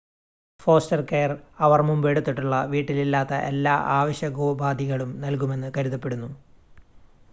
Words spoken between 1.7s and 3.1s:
മുമ്പ് എടുത്തിട്ടുള്ള വീട്ടിൽ